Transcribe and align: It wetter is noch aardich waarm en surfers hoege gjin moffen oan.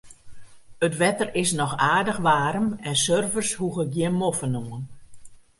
It 0.85 0.93
wetter 1.01 1.29
is 1.41 1.49
noch 1.59 1.73
aardich 1.91 2.19
waarm 2.27 2.67
en 2.87 2.95
surfers 3.05 3.51
hoege 3.59 3.83
gjin 3.93 4.15
moffen 4.21 4.55
oan. 4.65 4.83